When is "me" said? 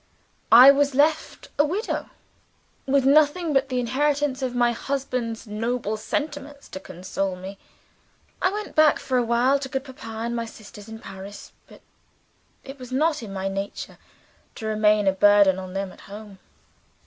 7.35-7.59